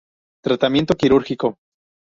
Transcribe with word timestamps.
Tratamiento 0.43 0.95
quirúrgico. 0.95 1.59